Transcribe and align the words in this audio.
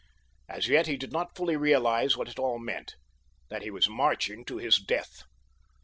As 0.49 0.67
yet 0.67 0.87
he 0.87 0.97
did 0.97 1.11
not 1.11 1.35
fully 1.35 1.55
realize 1.55 2.17
what 2.17 2.27
it 2.27 2.39
all 2.39 2.57
meant—that 2.57 3.61
he 3.61 3.69
was 3.69 3.87
marching 3.87 4.43
to 4.45 4.57
his 4.57 4.79
death! 4.79 5.21